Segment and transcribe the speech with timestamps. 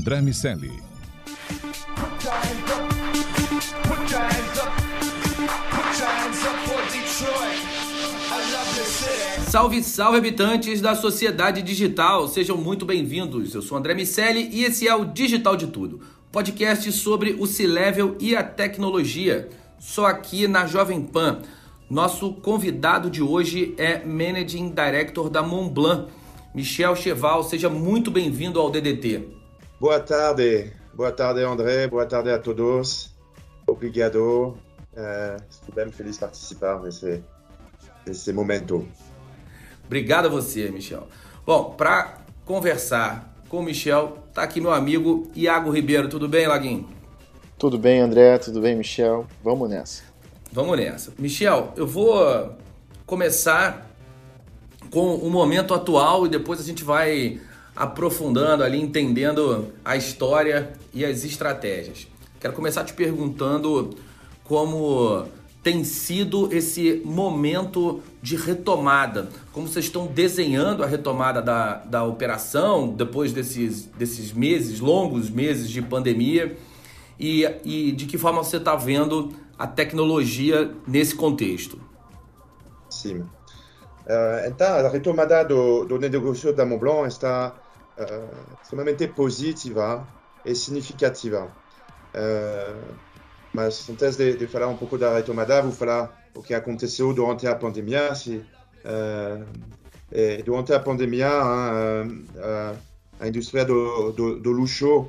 [0.00, 0.72] André Miceli.
[9.46, 13.54] Salve, salve habitantes da sociedade digital, sejam muito bem-vindos.
[13.54, 16.00] Eu sou André Miceli e esse é o Digital de Tudo,
[16.32, 21.42] podcast sobre o C-Level e a tecnologia, só aqui na Jovem Pan.
[21.90, 26.10] Nosso convidado de hoje é Managing Director da Montblanc,
[26.54, 27.42] Michel Cheval.
[27.42, 29.39] Seja muito bem-vindo ao DDT.
[29.80, 33.14] Boa tarde, boa tarde André, boa tarde a todos.
[33.66, 34.58] Obrigado.
[34.92, 37.24] Uh, estou bem feliz de participar nesse,
[38.06, 38.86] nesse momento.
[39.86, 41.08] Obrigado a você, Michel.
[41.46, 46.10] Bom, para conversar com o Michel, tá aqui meu amigo Iago Ribeiro.
[46.10, 46.86] Tudo bem, Laguinho?
[47.56, 48.36] Tudo bem, André.
[48.36, 49.26] Tudo bem, Michel.
[49.42, 50.02] Vamos nessa.
[50.52, 51.10] Vamos nessa.
[51.18, 52.54] Michel, eu vou
[53.06, 53.90] começar
[54.90, 57.40] com o momento atual e depois a gente vai
[57.74, 62.06] aprofundando ali, entendendo a história e as estratégias.
[62.40, 63.90] Quero começar te perguntando
[64.44, 65.26] como
[65.62, 72.88] tem sido esse momento de retomada, como vocês estão desenhando a retomada da, da operação
[72.88, 76.56] depois desses, desses meses, longos meses de pandemia,
[77.18, 81.78] e, e de que forma você está vendo a tecnologia nesse contexto?
[82.88, 83.22] Sim.
[84.06, 87.54] Uh, então, a retomada do, do negócio da Montblanc está
[87.98, 90.06] uh, extremamente positiva
[90.44, 91.50] e significativa.
[92.14, 92.94] Uh,
[93.52, 97.46] mas antes de, de, falar um pouco da retomada, vou falar o que aconteceu durante
[97.46, 98.14] a pandemia.
[98.14, 98.44] Se,
[100.44, 101.28] durante a pandemia,
[103.18, 105.08] a indústria do, do, do luxo,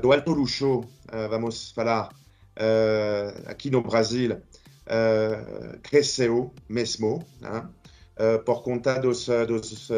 [0.00, 0.84] do alto luxo,
[1.28, 2.08] vamos falar,
[3.46, 4.40] aqui no Brasil
[5.82, 7.68] cresceu mesmo, né?
[8.18, 9.88] Uh, por conta dos, dos,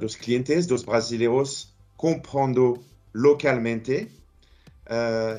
[0.00, 2.82] dos clientes, dos brasileiros comprando
[3.14, 4.08] localmente.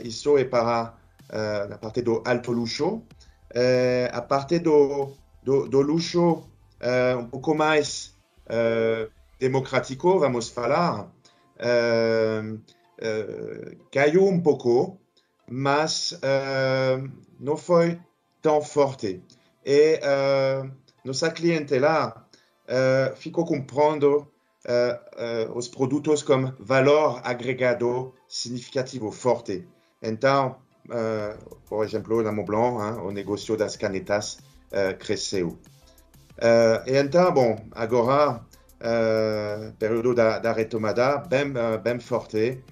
[0.04, 0.94] isso é para
[1.72, 3.04] a parte do alto luxo.
[4.12, 6.44] a parte do, do, do luxo
[7.20, 8.16] um pouco mais
[9.40, 11.12] democrático, vamos falar,
[13.92, 15.00] caiu um pouco,
[15.50, 16.20] mas
[17.40, 18.00] não foi
[18.42, 19.24] tão forte.
[19.66, 20.70] E uh,
[21.06, 22.28] nossa clientela
[22.68, 24.28] uh, ficou comprando
[25.54, 29.68] os produtos com valor agregado significativo, forte.
[30.02, 30.56] Então,
[31.66, 34.38] por exemplo, na Montblanc, hein, o negócio das canetas
[35.00, 35.60] cresceu.
[36.88, 38.40] e então, bom, agora,
[39.78, 41.52] período da, da retomada bem,
[41.84, 42.64] bem forte.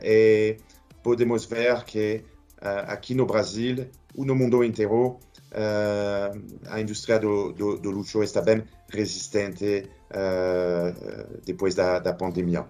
[0.00, 0.56] e
[1.02, 2.24] podemos ver que
[2.62, 5.18] uh, aqui no Brasil ou no mundo inteiro
[5.52, 12.66] uh, a indústria do, do, do, luxo está bem resistente uh, depois da, da pandemia.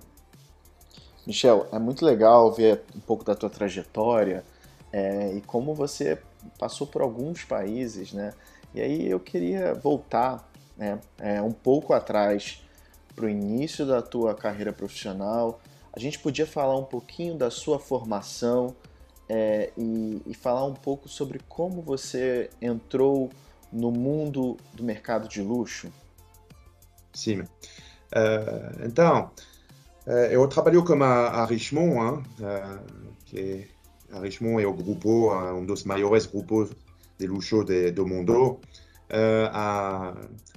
[1.27, 4.45] Michel, é muito legal ver um pouco da tua trajetória
[4.93, 6.19] é, e como você
[6.59, 8.33] passou por alguns países, né?
[8.75, 12.65] E aí eu queria voltar né, é, um pouco atrás
[13.15, 15.61] para o início da tua carreira profissional
[15.93, 18.75] a gente podia falar um pouquinho da sua formação
[19.33, 23.31] é, e, e, falar um pouco sobre como você entrou
[23.73, 25.89] no mundo do mercado de luxo?
[27.13, 27.43] Sim.
[27.43, 29.31] Uh, então,
[30.05, 33.69] uh, eu trabalho com a, a Richemont, hein, uh, que
[34.11, 36.73] a Richemont é o grupo, um dos maiores grupos
[37.17, 38.59] de luxo de, do mundo.
[39.53, 40.13] A,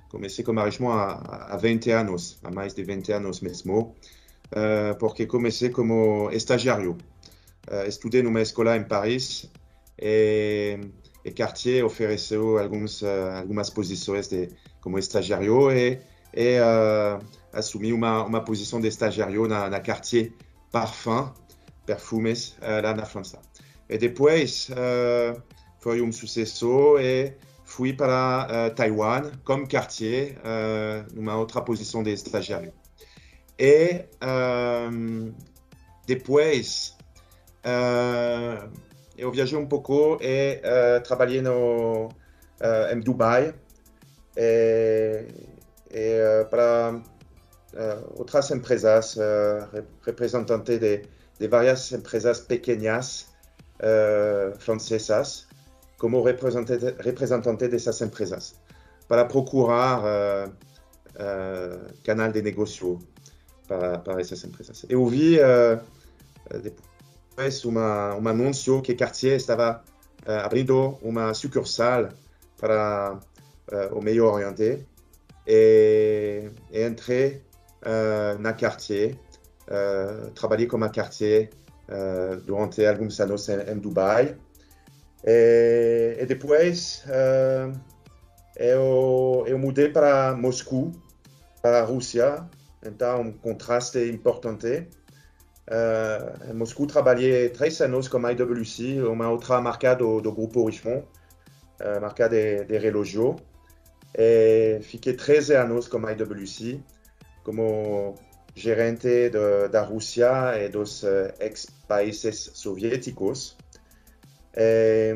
[0.09, 3.95] comecei com a Richemont há, há 20 anos, há mais de 20 anos mesmo.
[4.97, 6.97] porque comecei como estagiário.
[7.71, 9.49] Uh, estudei numa escola em Paris
[9.99, 10.79] e,
[11.23, 14.49] e Cartier ofereceu alguns, uh, algumas posições de,
[14.81, 15.99] como estagiário e,
[16.33, 16.57] e
[17.53, 20.33] assumi uma, uma posição de estagiário na, na Cartier
[20.71, 21.31] Parfum,
[21.85, 23.39] perfumes, lá na França.
[23.87, 24.69] E depois
[25.79, 27.33] foi um sucesso e
[27.65, 32.73] fui para uh, Taiwan como Cartier, uh, numa outra posição de estagiário.
[33.57, 34.05] E
[34.91, 35.33] um,
[36.05, 37.02] depois uh,
[39.17, 43.53] eu viajei um pouco e uh, trabalhei no, uh, em Dubai
[44.35, 45.25] e,
[45.89, 47.01] e para
[48.15, 49.17] outras empresas,
[50.05, 51.01] representantes de,
[51.39, 53.33] de várias empresas pequenas
[54.59, 55.47] francesas,
[55.97, 58.61] como representante, representante dessas empresas,
[59.07, 60.51] para procurar
[62.03, 62.99] canal de negócio
[63.67, 64.85] para, para essas empresas.
[64.87, 65.39] Eu vi
[67.37, 69.83] es una, un anuncio que Cartier estaba
[70.25, 72.09] eh, uh, abriendo una sucursal
[72.59, 73.19] para
[73.71, 74.85] eh, uh, el Medio Oriente.
[75.45, 77.43] Y, y entré
[77.83, 79.17] eh, en a Cartier,
[80.33, 81.49] trabajé como Cartier
[82.45, 84.37] durante algunos años en, en Dubai.
[85.25, 87.03] E, y, y después
[88.55, 90.91] eu, eu mudei para Moscou,
[91.61, 92.47] para a Rússia,
[92.85, 94.87] então um contraste importante.
[95.67, 100.65] Uh, em Moscou trabalhei três anos com a IWC, uma outra marca do, do grupo
[100.65, 101.05] Richemont,
[101.79, 103.37] uh, marca de, de relógio.
[104.15, 106.83] E fiquei 13 anos com a IWC
[107.43, 108.15] como
[108.53, 113.55] gerente de, da Rússia e dos uh, ex-países soviéticos.
[114.55, 115.15] E,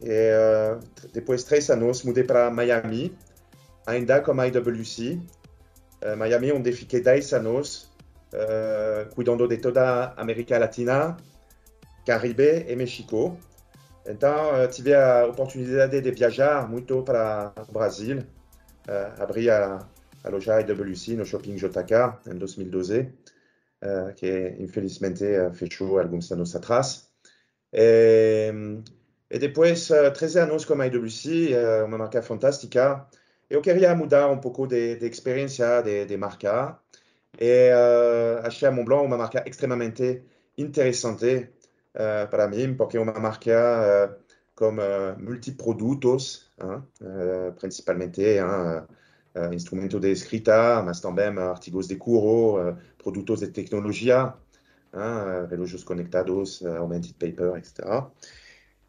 [0.00, 3.16] e depois de três anos mudei Miami,
[3.86, 5.20] ainda com a IWC.
[6.16, 7.91] Miami, onde fiquei 10 anos
[8.32, 11.16] uh, cuidando de toda América Latina,
[12.04, 13.38] Caribe e México.
[14.06, 18.18] Então, uh, tive a oportunidade de viajar muito para o Brasil.
[18.88, 19.78] Uh, abri a,
[20.24, 25.24] a loja IWC no Shopping JK em 2012, uh, que infelizmente
[25.54, 27.08] fechou alguns anos atrás.
[27.72, 28.52] E,
[29.30, 31.54] e depois, uh, 13 anos com a IWC,
[31.86, 33.06] uma marca fantástica.
[33.48, 36.81] Eu queria mudar um pouco de, de experiência de, de marca
[37.38, 40.24] e uh, abbiamo Montblanc una marca estremamente
[40.54, 41.54] interessante
[41.92, 44.22] uh, per me perché è una marca uh,
[44.54, 48.86] con uh, multiproduttos, hein, uh, principalmente hein,
[49.32, 50.14] uh, uh, instrumenti di
[51.38, 52.76] euh, artigos de curo, uh,
[53.40, 54.38] de tecnologia,
[54.92, 58.10] hein, uh, relógios conectados, uh, augmented paper, etc.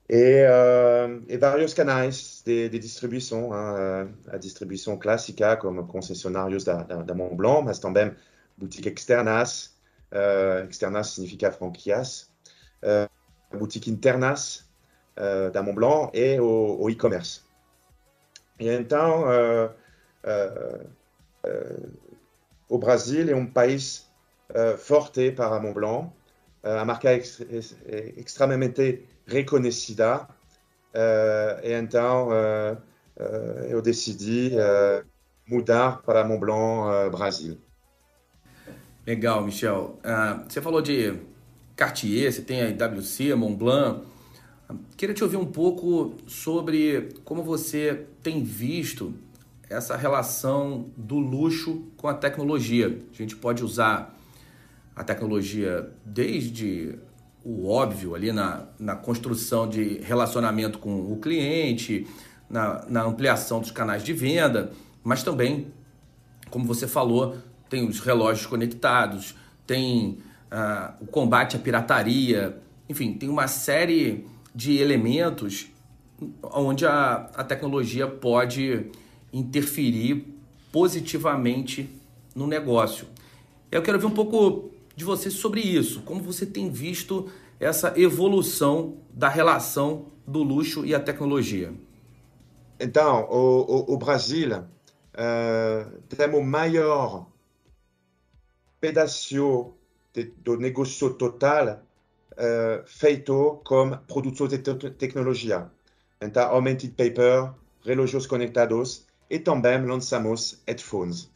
[0.05, 6.83] E, uh, e vários canais de, de distribuição, uh, a distribuição clássica, como concessionários da,
[6.83, 8.13] da, da Montblanc, mas também
[8.57, 9.73] boutiques externas,
[10.11, 12.29] uh, externas significa franquias,
[12.83, 14.65] uh, boutiques internas
[15.17, 17.41] uh, da Mont Blanc e o, o e-commerce.
[18.59, 19.25] E então,
[22.69, 24.07] o Brasil é um país
[24.77, 26.11] forte para Mont Blanc,
[26.61, 30.27] a marca é, é extremamente reconhecida,
[31.63, 32.29] e então
[33.67, 34.51] eu decidi
[35.47, 37.59] mudar para Mont Blanc Brasil.
[39.05, 39.99] Legal, Michel.
[39.99, 41.13] Uh, você falou de
[41.75, 44.01] Cartier, você tem a IWC, a Montblanc.
[44.95, 49.13] Queria te ouvir um pouco sobre como você tem visto
[49.69, 52.97] essa relação do luxo com a tecnologia.
[53.13, 54.17] A gente pode usar
[54.95, 56.97] a tecnologia desde
[57.43, 62.07] o óbvio ali na, na construção de relacionamento com o cliente,
[62.49, 64.71] na, na ampliação dos canais de venda,
[65.03, 65.73] mas também,
[66.49, 67.35] como você falou,
[67.73, 69.33] tem os relógios conectados,
[69.65, 70.19] tem
[70.51, 75.71] uh, o combate à pirataria, enfim, tem uma série de elementos
[76.43, 78.91] onde a, a tecnologia pode
[79.33, 80.23] interferir
[80.71, 81.89] positivamente
[82.35, 83.07] no negócio.
[83.71, 87.27] Eu quero ver um pouco de você sobre isso, como você tem visto
[87.59, 91.73] essa evolução da relação do luxo e a tecnologia.
[92.79, 97.32] Então, o, o, o Brasil uh, tem o maior
[98.83, 99.73] pedaço
[100.13, 101.81] de, do negócio total
[102.33, 105.71] uh, feito com produtos de te tecnologia.
[106.21, 107.53] Então, augmented paper,
[107.85, 111.31] relógios conectados e também lançamos headphones.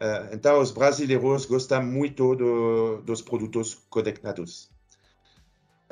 [0.00, 4.68] Uh, então, os brasileiros gostam muito do, dos produtos conectados.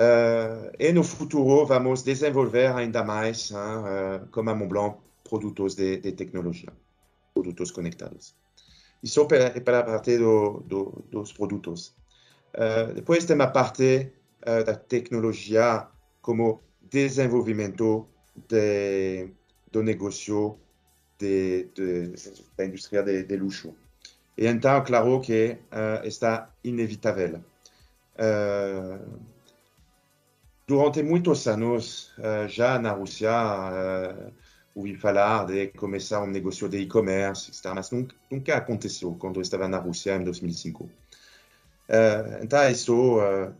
[0.01, 6.11] Uh, e no futuro vamos desenvolver ainda mais, uh, como a Montblanc, produtos de, de
[6.11, 6.73] tecnologia,
[7.33, 8.42] produtos conectados.
[9.03, 11.95] Isso é para a parte do, do, dos produtos.
[12.55, 14.13] Uh, depois tem a parte
[14.47, 15.89] uh, da tecnologia
[16.21, 18.07] como desenvolvimento
[18.49, 19.29] de,
[19.73, 20.59] do negócio
[21.19, 22.13] de, de,
[22.57, 23.75] da indústria de, luxo.
[24.37, 27.43] E então, claro que uh, está inevitável.
[30.67, 32.15] durante muitos anos,
[32.49, 33.31] já na Rússia,
[34.75, 37.73] ouvi falar de começar um negócio de e-commerce, etc.
[37.75, 40.85] Mas nunca, nunca aconteceu quando eu estava na Rússia em 2005.
[40.85, 40.91] Uh,
[42.43, 43.55] então, isso uh,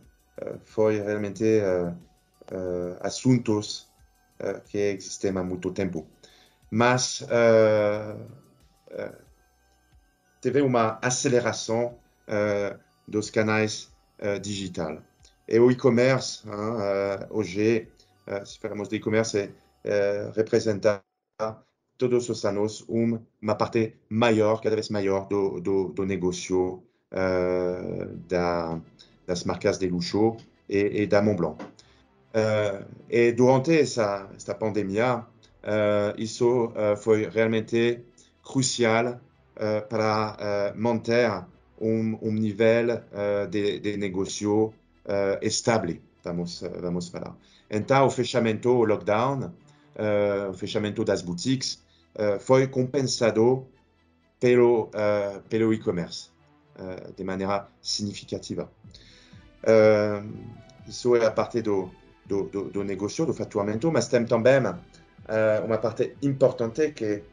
[0.63, 3.87] foi realmente uh, assuntos
[4.65, 6.05] que existem há muito tempo.
[6.73, 8.19] mas uh,
[8.91, 9.15] uh,
[10.41, 11.95] teve uma aceleração
[12.27, 13.91] uh, dos canais
[14.41, 14.99] digitais.
[15.49, 16.43] E o e-commerce,
[17.29, 17.89] hoje,
[18.45, 19.51] se falamos de e-commerce,
[20.35, 21.03] representa
[21.97, 26.83] todos os anos uma parte maior, cada vez maior do, do, do negócio
[28.27, 28.79] da,
[29.27, 30.37] das marcas de luxo
[30.67, 31.57] e, e da Montblanc.
[33.09, 38.03] e durante essa, essa pandemia, uh, isso foi realmente
[38.43, 39.19] crucial
[39.87, 41.29] para manter
[41.79, 43.01] um, um nível
[43.49, 44.73] de, de negócio
[45.41, 47.37] estável, vamos, vamos falar.
[47.69, 49.51] Então, o fechamento, o lockdown,
[50.55, 51.83] fechamento das boutiques
[52.39, 53.67] foi compensado
[54.39, 54.89] pelo,
[55.49, 56.29] pelo e-commerce
[57.15, 58.69] de maneira significativa.
[60.87, 61.91] isso é a parte do,
[62.25, 64.59] do, do, do negócio, do faturamento, mas tem também
[65.65, 67.23] uma parte importante que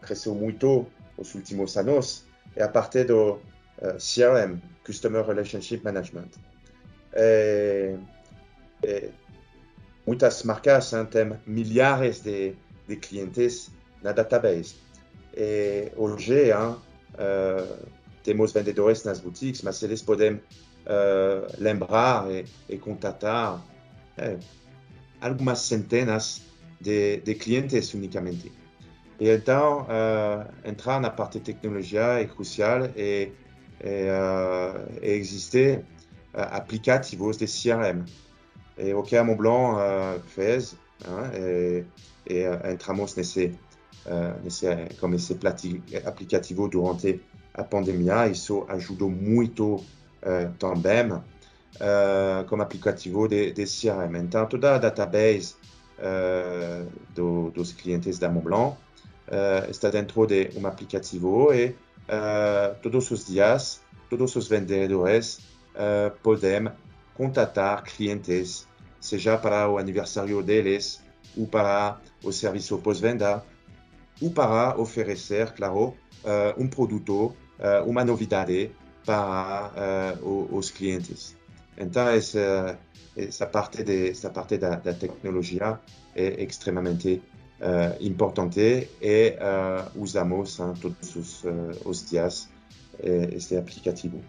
[0.00, 0.86] cresceu muito
[1.16, 2.24] nos últimos anos
[2.56, 3.40] é a parte do
[3.98, 6.30] CRM, Customer Relationship Management.
[7.16, 7.96] E
[10.06, 12.54] muitas marcas têm milhares de,
[12.86, 13.70] de clientes
[14.02, 14.76] na database.
[15.36, 16.76] E hoje hein,
[17.14, 17.88] uh,
[18.22, 20.40] temos vendedores nas boutiques, mas eles podem uh,
[21.58, 23.62] lembrar e, e contatar
[24.16, 24.38] eh,
[25.20, 26.42] algumas centenas
[26.80, 28.52] de, de clientes unicamente.
[29.18, 33.32] E então, uh, entrar na parte de tecnologia é crucial e,
[33.80, 35.78] e, uh, e existe
[36.34, 38.04] uh, aplicativos de CRM.
[38.76, 41.84] E o que a Montblanc uh, fez, hein,
[42.28, 43.56] e, e uh, entramos nesse,
[44.06, 44.66] uh, nesse,
[45.00, 45.38] como esse
[46.04, 47.20] aplicativo durante
[47.54, 54.16] a pandemia, isso ajudou muito uh, também uh, como aplicativo de, de CRM.
[54.16, 55.54] Então, toda a database
[55.98, 58.76] uh, do, clientes da Montblanc
[59.28, 65.40] uh, está dentro de um aplicativo e uh, todos os dias, todos os vendedores
[66.22, 66.68] podem
[67.14, 68.66] contatar clientes,
[69.00, 71.02] seja para o aniversário deles,
[71.36, 73.44] ou para o serviço pós-venda,
[74.20, 75.96] ou para oferecer, claro,
[76.56, 77.34] um produto,
[77.86, 78.70] uma novidade
[79.04, 81.36] para os clientes.
[81.76, 82.78] Então, essa,
[83.16, 85.80] essa parte, de, essa parte da, da tecnologia
[86.14, 87.22] é extremamente
[87.60, 91.50] uh, importante e uh, usamos hein, todos os, uh,
[91.84, 92.48] os dias
[93.32, 94.20] este aplicativo.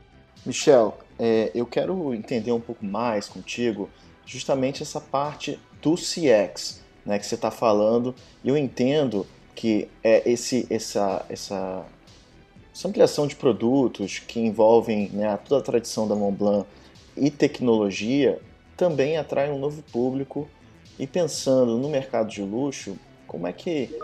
[0.45, 3.89] Michel, é, eu quero entender um pouco mais contigo
[4.25, 8.15] justamente essa parte do CX né, que você está falando.
[8.43, 11.85] Eu entendo que é esse, essa, essa,
[12.73, 16.67] essa ampliação de produtos que envolvem né, toda a tradição da Montblanc
[17.15, 18.39] e tecnologia
[18.75, 20.49] também atrai um novo público.
[20.97, 23.97] E pensando no mercado de luxo, como é que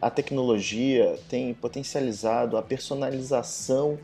[0.00, 3.98] a tecnologia tem potencializado a personalização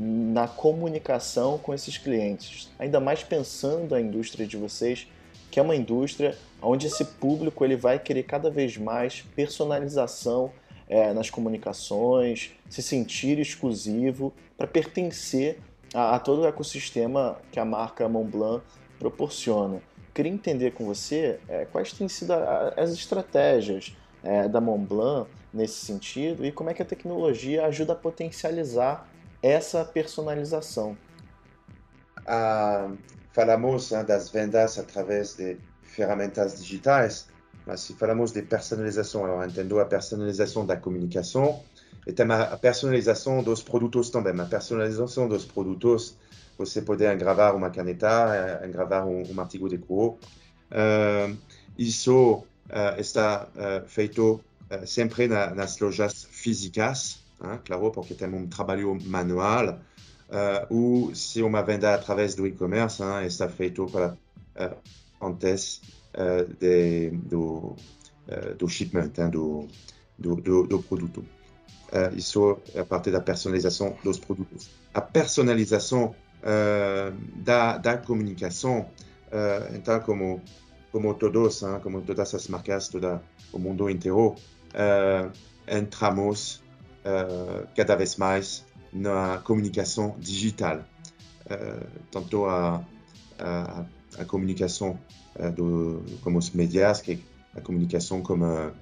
[0.00, 2.70] na comunicação com esses clientes?
[2.78, 5.08] Ainda mais pensando a indústria de vocês,
[5.50, 10.52] que é uma indústria onde esse público ele vai querer cada vez mais personalização
[10.88, 15.58] é, nas comunicações, se sentir exclusivo para pertencer
[15.92, 18.62] a, a todo o ecossistema que a marca Montblanc
[19.00, 19.82] proporciona.
[20.14, 25.84] Queria entender com você é, quais têm sido a, as estratégias é, da Montblanc nesse
[25.84, 29.08] sentido e como é que a tecnologia ajuda a potencializar
[29.42, 30.96] essa personalização.
[32.26, 32.90] Ah,
[33.32, 37.28] falamos né, das vendas através de ferramentas digitais,
[37.66, 41.62] mas se falamos de personalização, alors entendo a personalização da comunicação
[42.06, 44.38] e tem a personalização dos produtos também.
[44.40, 46.16] A personalização dos produtos
[46.56, 50.18] você pode engravar uma caneta, engravar um, um artigo de cor.
[50.72, 51.36] Uh,
[51.78, 54.40] isso uh, está uh, feito
[54.84, 59.80] sempre na, nas lojas físicas, hein, claro, porque tem um trabalho manual.
[60.70, 64.16] ou se uma venda através do e-commerce está feito para
[65.20, 65.80] antes
[66.60, 67.76] de, do,
[68.58, 69.66] do shipment, hein, do,
[70.18, 71.24] do, do, do produto.
[72.14, 74.68] isso é a parte da personalização dos produtos.
[74.92, 78.90] A personalização uh, da, da comunicação.
[79.28, 80.42] Uh, então, como,
[80.90, 82.90] como todos, hein, como todas as marcas,
[83.52, 84.34] o mundo inteiro,
[84.74, 85.30] uh,
[85.66, 86.62] entramos
[87.74, 90.84] cada vez mais na comunicação digital.
[92.10, 92.84] tanto a,
[93.38, 93.84] a,
[94.18, 94.98] a comunicação
[95.54, 97.22] do, como os médias, que
[97.54, 98.72] a comunicação como,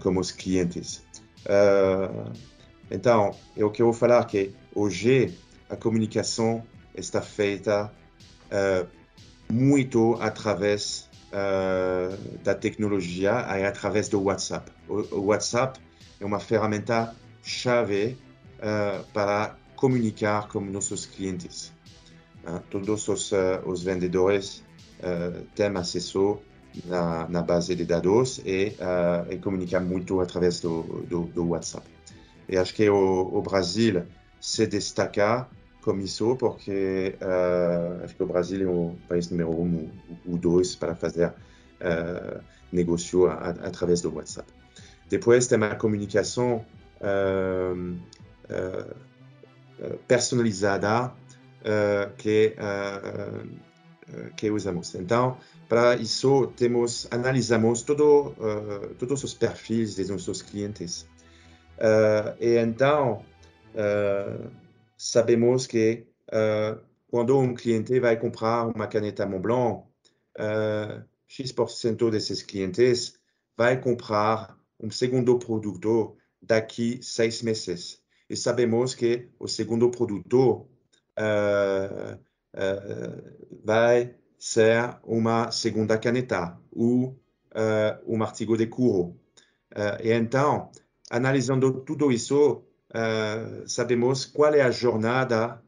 [0.00, 1.02] como os clientes.
[2.90, 5.36] então, eu quero falar que hoje
[5.68, 6.62] a comunicação
[6.94, 7.92] está feita
[8.50, 8.86] uh,
[9.52, 14.70] muito através uh, da tecnologia é através do WhatsApp.
[14.88, 15.80] O, o WhatsApp
[16.20, 18.16] é uma ferramenta chave
[18.58, 21.72] uh, para comunicar com nossos clientes.
[22.44, 23.32] Uh, todos os,
[23.64, 24.62] os vendedores
[25.54, 26.38] têm acesso
[26.84, 28.76] na, base de dados e,
[29.30, 31.86] e comunicam muito através do, do, do, WhatsApp.
[32.46, 34.02] E acho que o, o Brasil
[34.38, 35.48] se destaca
[35.80, 37.16] com isso, porque
[38.14, 39.90] que o Brasil é o país número um
[40.28, 41.32] ou dois para fazer
[42.70, 44.52] negócio a, a, através do WhatsApp.
[45.08, 46.64] Depois tem a comunicação
[50.06, 51.12] personalizada
[52.16, 52.54] que,
[54.36, 54.94] que usamos.
[54.94, 55.38] Então,
[55.68, 58.34] para isso, temos, analisamos todo,
[58.98, 61.06] todos os perfis dos nossos clientes.
[62.38, 63.24] e então,
[64.96, 66.06] sabemos que
[67.10, 69.84] quando um cliente vai comprar uma caneta Montblanc,
[70.38, 73.18] uh, X% desses clientes
[73.56, 78.02] vai comprar um segundo produto daqui seis meses.
[78.28, 80.66] E sabemos que o segundo produto
[81.18, 82.20] uh,
[83.64, 87.18] vai ser uma segunda caneta ou
[88.06, 89.18] um artigo de couro.
[90.02, 90.70] e então,
[91.10, 95.62] analisando tudo isso, uh, sabemos qual é a jornada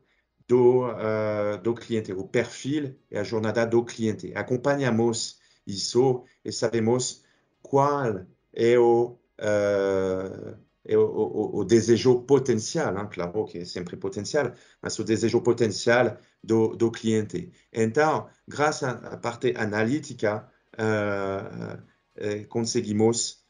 [0.46, 4.32] do, uh, do cliente, o perfil e a jornada do cliente.
[4.34, 7.24] Acompanhamos isso e sabemos
[7.60, 13.08] qual é o, uh, é o, o, o, desejo potencial, hein?
[13.10, 17.52] claro que é sempre potencial, mas o desejo potencial do, do cliente.
[17.72, 23.42] Então, graças à parte analítica, uh, conseguimos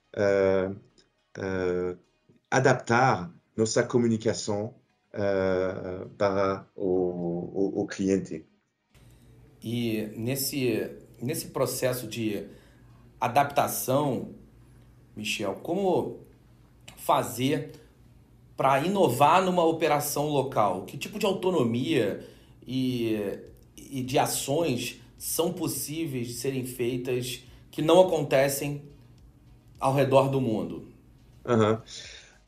[2.51, 4.75] adaptar nossa comunicação
[5.15, 8.47] uh, para o, o, o, cliente.
[9.63, 12.47] E nesse, nesse processo de
[13.21, 14.35] adaptação,
[15.17, 16.21] Michel, como
[16.97, 17.73] fazer
[18.57, 20.85] para inovar numa operação local?
[20.85, 22.27] Que tipo de autonomia
[22.67, 23.39] e,
[23.77, 28.83] e de ações são possíveis de serem feitas que não acontecem
[29.79, 30.89] ao redor do mundo?
[31.45, 31.79] Uhum.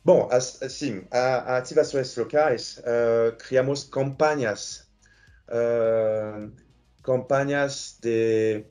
[0.05, 4.87] Bom, assim, a, a ativações locais, uh, criamos campanhas,
[5.49, 6.53] uh,
[7.03, 8.65] campanhas de,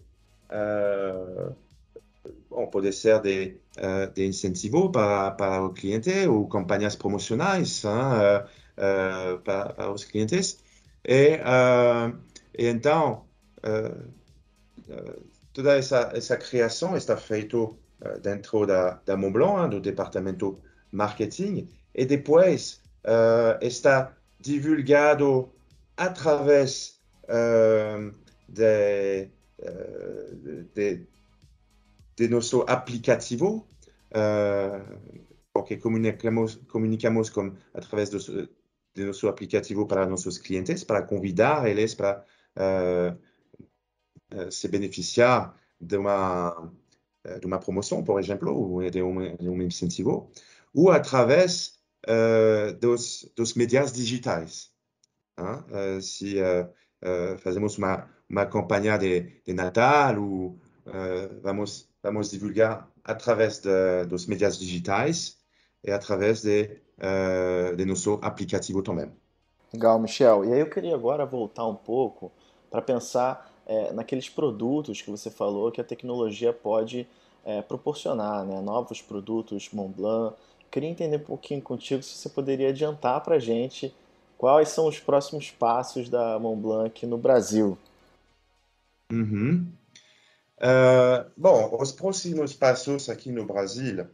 [0.52, 1.56] uh,
[2.50, 3.58] bom, pode ser de,
[4.14, 8.48] de incentivo para, para o cliente ou campanhas promocionais hein,
[9.44, 10.60] para, para, os clientes.
[11.04, 11.40] E,
[12.58, 13.26] e então,
[15.54, 17.58] toda essa, essa criação está feita
[18.22, 20.60] dentro da, da Montblanc, do departamento
[20.92, 25.52] marketing e depois uh, está divulgado
[25.98, 28.14] através uh,
[28.48, 31.06] de, uh, de,
[32.14, 33.68] euh, de nuestro aplicativo,
[34.12, 34.80] uh,
[35.52, 38.48] porque comunicamos, comunicamos con, a través de, euh,
[38.96, 43.18] de, nuestro aplicativo para nuestros clientes, para convidarles, para uh,
[44.50, 46.54] se beneficiar de una,
[47.24, 50.32] de una promoción, por ejemplo, o de un, de un incentivo,
[50.74, 54.72] o a través de euh, dos, dos medios digitais.
[55.38, 56.02] Hein?
[56.02, 56.40] si
[57.46, 64.28] hacemos una, una campaña de, de Natal o Uh, vamos vamos divulgar através de, dos
[64.28, 65.38] mídias digitais
[65.84, 66.70] e através de,
[67.76, 69.12] de nosso aplicativo também.
[69.74, 70.46] Legal, Michel.
[70.46, 72.32] E aí eu queria agora voltar um pouco
[72.70, 77.08] para pensar é, naqueles produtos que você falou que a tecnologia pode
[77.46, 78.62] é, proporcionar, né?
[78.62, 80.36] novos produtos Montblanc,
[80.72, 83.94] queria entender um pouquinho contigo se você poderia adiantar para a gente
[84.38, 87.78] quais são os próximos passos da Montblanc no Brasil.
[89.12, 89.68] Uhum.
[90.64, 94.08] Uh, bom, os próximos passos aqui no Brasil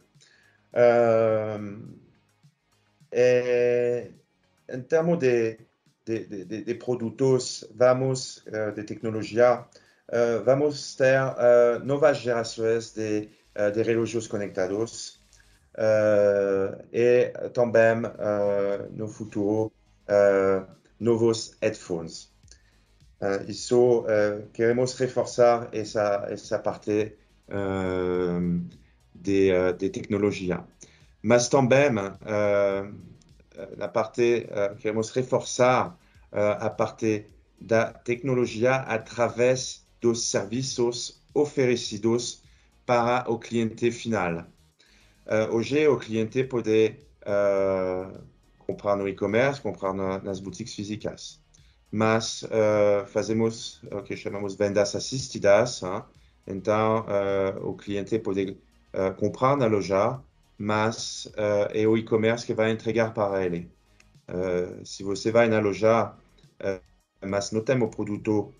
[0.74, 1.88] uh,
[3.12, 4.10] é,
[4.68, 5.58] em termos de,
[6.04, 9.64] de, de, de produtos, vamos, uh, de tecnologia,
[10.44, 11.20] vamos ter
[11.84, 13.28] novas gerações de,
[13.72, 15.24] de relógios conectados
[16.92, 18.02] e também
[18.90, 19.70] no futuro
[20.98, 22.29] novos headphones.
[23.46, 24.04] Isso
[24.52, 27.16] queremos reforçar essa essa parte
[29.14, 30.64] de, de tecnologia,
[31.22, 31.90] mas também
[33.78, 34.46] a parte
[34.78, 35.98] queremos reforçar
[36.32, 37.26] a parte
[37.60, 42.42] da tecnologia através dos serviços oferecidos
[42.86, 44.46] para o cliente final.
[45.26, 48.20] Uh, hoje o cliente pode uh,
[48.58, 51.40] comprar no e-commerce, comprar na, nas boutiques físicas.
[51.90, 55.82] Mas uh, fazemos o que chamamos vendas assistidas.
[55.82, 56.02] Hein?
[56.46, 58.58] Então, uh, o cliente pode
[58.94, 60.20] uh, comprar na loja,
[60.56, 61.30] mas
[61.72, 63.72] é o e-commerce que vai entregar para ele.
[64.84, 66.12] se você vai na loja,
[67.26, 68.52] mas não tem o produto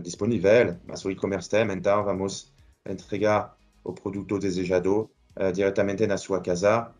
[0.00, 2.52] disponível, mas o e-commerce tem, então vamos
[2.88, 5.10] entregar o produto desejado
[5.52, 6.94] diretamente na sua casa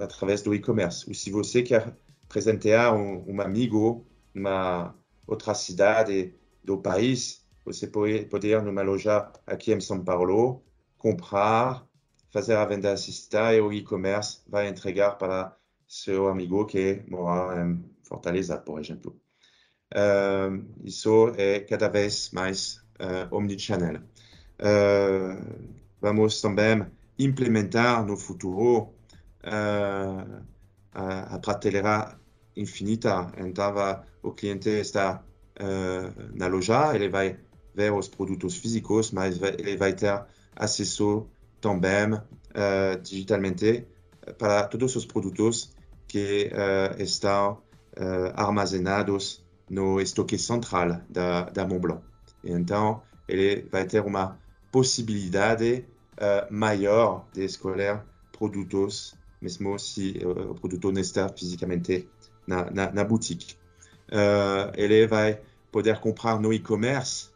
[0.00, 1.08] através do e-commerce.
[1.08, 1.92] Ou se você quer
[2.34, 4.92] presentear um, um amigo numa
[5.24, 10.60] outra cidade do país, você pode, pode ir numa loja aqui em São Paulo,
[10.98, 11.86] comprar,
[12.32, 17.84] fazer a venda assistida e o e-commerce vai entregar para seu amigo que mora em
[18.02, 19.16] Fortaleza, por exemplo.
[19.94, 24.02] Uh, isso é cada vez mais uh, omnichannel.
[24.58, 26.84] Uh, vamos também
[27.16, 28.92] implementar no futuro
[30.92, 32.18] a, a prateleira
[32.56, 33.32] infinita.
[33.38, 33.74] Então,
[34.22, 35.22] o cliente está
[35.60, 37.38] uh, na loja, ele vai
[37.74, 41.26] ver os produtos físicos, mas ele vai ter acesso
[41.60, 43.86] também uh, digitalmente
[44.38, 45.74] para todos os produtos
[46.08, 47.62] que uh, estão
[48.34, 52.02] armazenados no estoque central da, da Montblanc.
[52.42, 54.36] Então, ele vai ter uma
[54.72, 55.86] possibilidade
[56.50, 58.02] maior de escolher
[58.36, 62.08] produtos, mesmo se o produto não está fisicamente
[62.46, 63.56] na, na, na boutique.
[64.08, 65.40] Uh, ele vai
[65.72, 67.30] poder comprar no e-commerce,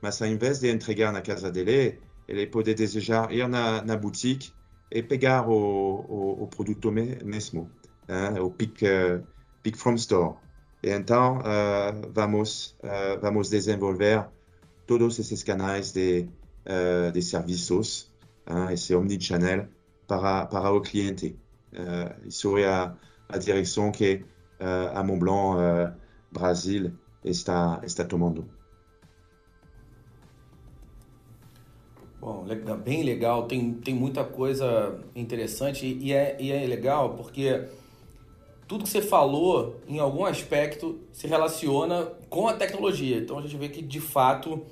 [0.00, 4.52] mas ao invés de entregar na casa dele, ele pode desejar ir na, na boutique
[4.90, 5.52] e pegar o,
[6.08, 7.70] o, o produto mesmo,
[8.08, 9.26] hein, o pick, uh,
[9.62, 10.36] pick from store.
[10.82, 14.26] E então uh, vamos uh, vamos desenvolver
[14.86, 16.28] todos esses canais de
[16.66, 18.12] uh, de serviços,
[18.46, 19.68] hein, esse omnichannel
[20.06, 21.36] para para o cliente.
[22.24, 22.94] isso é a,
[23.28, 24.24] a direção que
[24.94, 25.94] a Montblanc
[26.30, 26.92] Brasil
[27.24, 28.48] está, está tomando.
[32.20, 32.46] Bom,
[32.82, 37.68] bem legal, tem, tem muita coisa interessante e é, e é legal porque
[38.66, 43.18] tudo que você falou, em algum aspecto, se relaciona com a tecnologia.
[43.18, 44.64] Então a gente vê que de fato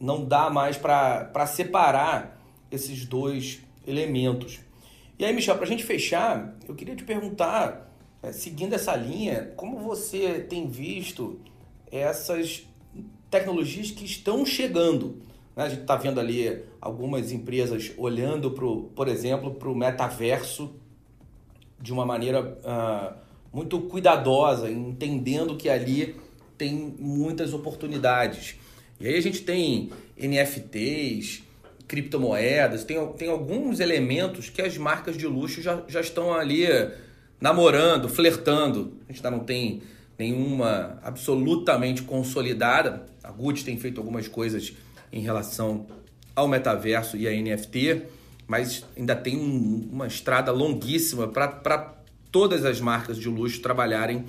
[0.00, 4.60] não dá mais para separar esses dois elementos.
[5.18, 7.91] E aí, Michel, para a gente fechar, eu queria te perguntar
[8.30, 11.40] seguindo essa linha, como você tem visto
[11.90, 12.64] essas
[13.30, 15.16] tecnologias que estão chegando?
[15.56, 15.64] Né?
[15.64, 20.74] A gente está vendo ali algumas empresas olhando, pro, por exemplo, para o metaverso
[21.80, 23.16] de uma maneira uh,
[23.52, 26.14] muito cuidadosa, entendendo que ali
[26.56, 28.54] tem muitas oportunidades.
[29.00, 31.42] E aí a gente tem NFTs,
[31.88, 36.64] criptomoedas, tem, tem alguns elementos que as marcas de luxo já, já estão ali
[37.42, 38.96] namorando, flertando.
[39.08, 39.82] A gente ainda não tem
[40.16, 43.04] nenhuma absolutamente consolidada.
[43.22, 44.72] A Gucci tem feito algumas coisas
[45.12, 45.88] em relação
[46.36, 48.02] ao metaverso e a NFT,
[48.46, 51.96] mas ainda tem uma estrada longuíssima para
[52.30, 54.24] todas as marcas de luxo trabalharem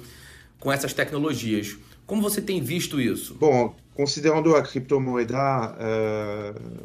[0.59, 1.77] com essas tecnologias.
[2.07, 3.35] Como você tem visto isso?
[3.35, 6.83] Bom, considerando a criptomoeda, uh,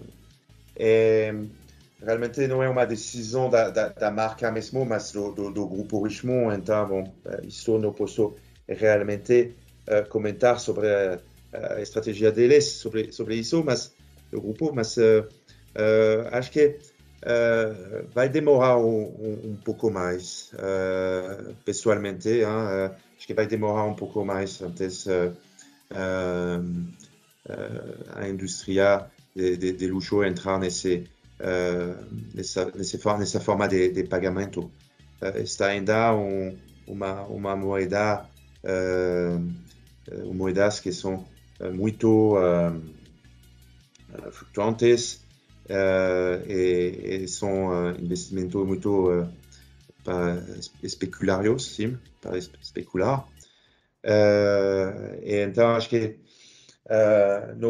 [0.76, 1.34] é,
[2.04, 6.02] realmente não é uma decisão da, da, da marca mesmo, mas do, do, do, grupo
[6.02, 6.56] Richemont.
[6.56, 8.36] Então, bom, isso não posso
[8.68, 9.54] realmente
[9.88, 11.18] uh, comentar sobre a,
[11.52, 13.94] a, estratégia deles sobre, sobre isso, mas
[14.30, 15.26] do grupo, mas uh,
[15.74, 16.78] uh, acho que
[18.14, 20.52] vai demorar um, um, um pouco mais,
[21.64, 22.28] pessoalmente.
[22.28, 22.44] Hein?
[23.16, 25.04] acho que vai demorar um pouco mais antes
[28.14, 31.08] a indústria de, de, de luxo entrar nesse
[32.34, 34.70] nessa, nessa, nessa forma de, de pagamento.
[35.20, 38.24] Uh, está ainda um, uma, uma moeda,
[38.64, 41.26] uh, moedas que são
[41.74, 42.36] muito
[44.30, 45.24] flutuantes
[46.46, 49.28] e, e, são investimentos muito
[50.82, 53.26] especulários, sim, para especular.
[54.04, 56.16] e então acho que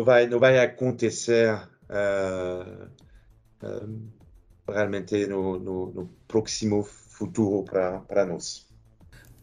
[0.04, 1.54] vai não vai acontecer
[1.88, 2.88] uh,
[4.66, 8.66] realmente no, no, no, próximo futuro para nós.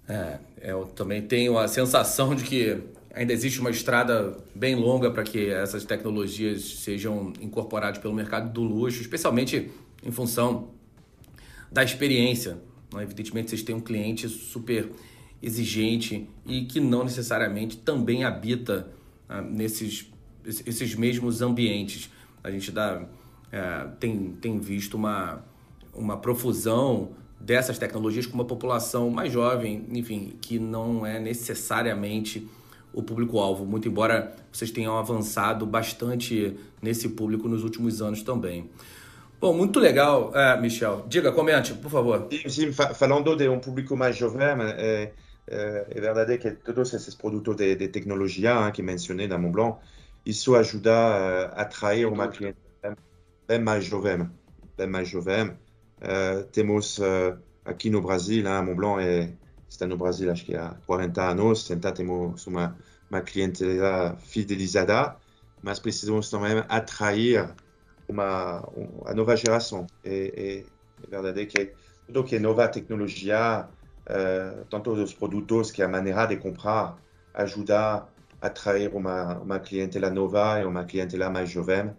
[0.07, 2.81] É, eu também tenho a sensação de que
[3.13, 8.61] ainda existe uma estrada bem longa para que essas tecnologias sejam incorporadas pelo mercado do
[8.61, 9.71] luxo, especialmente
[10.03, 10.69] em função
[11.71, 12.57] da experiência.
[13.01, 14.89] Evidentemente, vocês têm um cliente super
[15.41, 18.87] exigente e que não necessariamente também habita
[19.27, 20.09] ah, nesses
[20.45, 22.09] esses mesmos ambientes.
[22.43, 23.07] A gente dá
[23.51, 25.43] é, tem, tem visto uma,
[25.93, 32.47] uma profusão dessas tecnologias com uma população mais jovem, enfim, que não é necessariamente
[32.93, 38.69] o público-alvo, muito embora vocês tenham avançado bastante nesse público nos últimos anos também.
[39.39, 41.05] Bom, muito legal, é, Michel.
[41.07, 42.27] Diga, comente, por favor.
[42.31, 45.11] Sim, sim falando de um público mais jovem, é,
[45.45, 49.77] é, é verdade que todos esses produtos de, de tecnologia que mencionei na Montblanc,
[50.25, 52.57] isso ajuda a atrair uma cliente
[53.47, 54.29] bem mais jovem.
[54.77, 55.51] Bem mais jovem.
[56.01, 59.33] Uh, temos uh, aqui no Brasil, hein, Montblanc é,
[59.67, 62.77] está no Brasil acho que há 40 anos, então temos uma,
[63.09, 65.15] uma clientela fidelizada,
[65.63, 67.55] mas precisamos também atrair
[68.07, 68.67] uma,
[69.05, 69.87] a nova geração.
[70.03, 70.63] É, é,
[71.03, 71.71] é verdade que
[72.05, 73.67] tudo que é nova tecnologia,
[74.07, 76.97] uh, tanto os produtos que a maneira de comprar,
[77.33, 78.07] ajuda
[78.41, 81.95] a atrair uma, uma clientela nova e uma clientela mais jovem,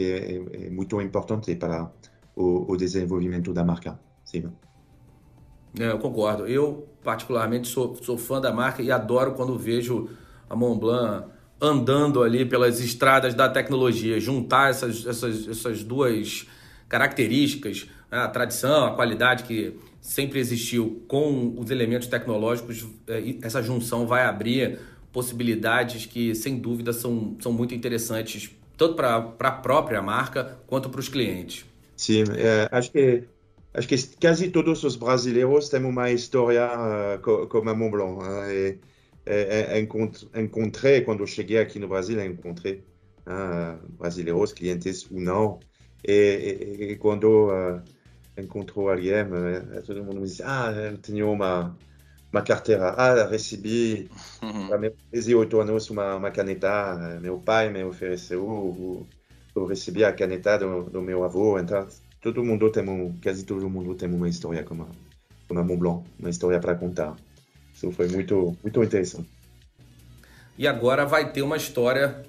[0.00, 1.90] que é, é muito importante para
[2.34, 4.00] o, o desenvolvimento da marca.
[4.24, 4.50] Sim.
[5.78, 6.46] É, eu concordo.
[6.46, 10.08] Eu, particularmente, sou, sou fã da marca e adoro quando vejo
[10.48, 11.28] a Montblanc
[11.60, 14.18] andando ali pelas estradas da tecnologia.
[14.18, 16.46] Juntar essas, essas, essas duas
[16.88, 23.62] características, né, a tradição, a qualidade que sempre existiu com os elementos tecnológicos, é, essa
[23.62, 24.78] junção vai abrir
[25.12, 31.00] possibilidades que, sem dúvida, são, são muito interessantes, tanto para a própria marca quanto para
[31.00, 31.66] os clientes.
[31.94, 33.24] Sim, é, acho que
[33.74, 38.24] acho que quase todos os brasileiros têm uma história uh, como a Mont Blanc.
[38.48, 38.78] E,
[39.26, 42.82] e, e, encontrei, quando cheguei aqui no Brasil, encontrei
[43.26, 45.60] uh, brasileiros, clientes ou não.
[46.02, 47.82] E, quando uh,
[48.38, 51.76] encontrou alguém, uh, todo mundo me diz: Ah, eu tenho uma,
[52.32, 52.90] uma carteira.
[52.90, 54.08] Ah, recebi
[54.72, 57.18] há meus 18 anos uma, uma caneta.
[57.20, 59.06] Meu pai me ofereceu.
[59.54, 61.58] Eu recebi a caneta do, do meu avô.
[61.58, 61.86] Então,
[62.20, 64.88] todo mundo tem um, quase todo mundo tem uma história como a,
[65.48, 67.16] como a Mont Blanc, uma história para contar.
[67.74, 69.28] Isso foi muito, muito interessante.
[70.56, 72.22] E agora vai ter uma história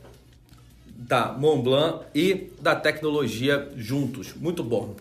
[0.88, 4.34] da Mont Blanc e da tecnologia juntos.
[4.34, 4.96] Muito bom.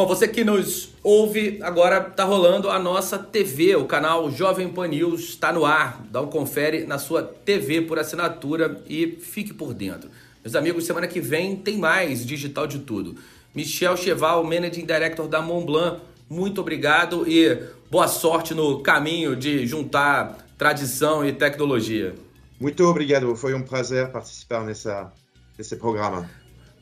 [0.00, 4.88] Bom, você que nos ouve, agora está rolando a nossa TV, o canal Jovem Pan
[4.88, 6.02] News está no ar.
[6.10, 10.08] Dá um confere na sua TV por assinatura e fique por dentro.
[10.42, 13.14] Meus amigos, semana que vem tem mais Digital de Tudo.
[13.54, 20.46] Michel Cheval, Managing Director da Montblanc, muito obrigado e boa sorte no caminho de juntar
[20.56, 22.14] tradição e tecnologia.
[22.58, 25.12] Muito obrigado, foi um prazer participar nessa,
[25.58, 26.26] nesse programa.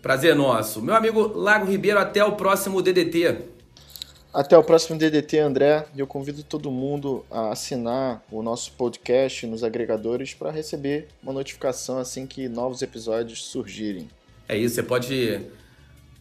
[0.02, 0.80] Prazer nosso.
[0.80, 3.38] Meu amigo Lago Ribeiro, até o próximo DDT.
[4.32, 5.86] Até o próximo DDT, André.
[5.92, 11.32] E eu convido todo mundo a assinar o nosso podcast nos agregadores para receber uma
[11.32, 14.08] notificação assim que novos episódios surgirem.
[14.48, 15.40] É isso, você pode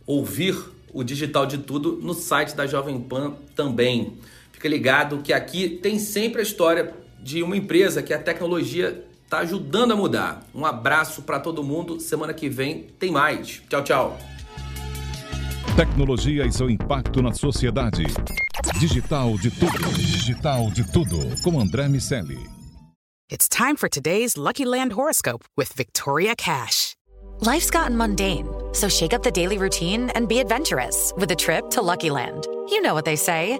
[0.07, 0.57] ouvir
[0.91, 4.17] o Digital de Tudo no site da Jovem Pan também.
[4.51, 9.39] Fica ligado que aqui tem sempre a história de uma empresa que a tecnologia está
[9.39, 10.41] ajudando a mudar.
[10.55, 11.99] Um abraço para todo mundo.
[11.99, 13.61] Semana que vem tem mais.
[13.69, 14.17] Tchau, tchau.
[15.75, 18.05] Tecnologia e seu impacto na sociedade.
[18.79, 19.93] Digital de tudo.
[19.97, 21.17] Digital de tudo.
[21.43, 22.39] Com André Miscelli.
[23.29, 26.95] It's time for today's Lucky Land horoscope with Victoria Cash.
[27.41, 31.69] Life's gotten mundane, so shake up the daily routine and be adventurous with a trip
[31.71, 32.47] to Lucky Land.
[32.69, 33.59] You know what they say.